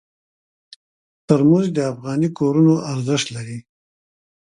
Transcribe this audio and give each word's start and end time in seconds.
ترموز 1.27 1.65
د 1.73 1.77
افغاني 1.91 2.29
کورونو 2.37 2.73
ارزښت 2.93 3.27
لري. 3.35 3.59